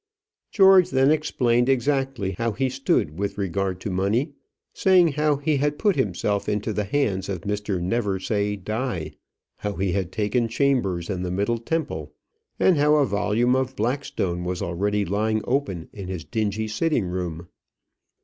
George 0.51 0.89
then 0.89 1.11
explained 1.11 1.69
exactly 1.69 2.31
how 2.39 2.53
he 2.53 2.69
stood 2.69 3.19
with 3.19 3.37
regard 3.37 3.79
to 3.81 3.91
money, 3.91 4.31
saying 4.73 5.09
how 5.09 5.35
he 5.35 5.57
had 5.57 5.77
put 5.77 5.95
himself 5.95 6.49
into 6.49 6.73
the 6.73 6.85
hands 6.85 7.29
of 7.29 7.41
Mr. 7.41 7.79
Neversaye 7.79 8.55
Die, 8.63 9.11
how 9.57 9.73
he 9.75 9.91
had 9.91 10.11
taken 10.11 10.47
chambers 10.47 11.07
in 11.07 11.21
the 11.21 11.29
Middle 11.29 11.59
Temple, 11.59 12.11
and 12.59 12.77
how 12.77 12.95
a 12.95 13.05
volume 13.05 13.55
of 13.55 13.75
Blackstone 13.75 14.43
was 14.43 14.59
already 14.59 15.05
lying 15.05 15.43
open 15.45 15.87
in 15.93 16.07
his 16.07 16.23
dingy 16.23 16.67
sitting 16.67 17.05
room. 17.05 17.47